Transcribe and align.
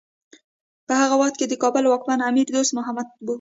په 0.87 0.93
هغه 1.01 1.15
وخت 1.21 1.35
کې 1.39 1.45
د 1.49 1.53
کابل 1.63 1.83
واکمن 1.87 2.19
امیر 2.29 2.47
دوست 2.53 2.71
محمد 2.77 3.07
و. 3.25 3.29